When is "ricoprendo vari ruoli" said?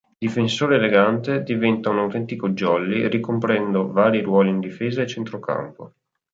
3.07-4.49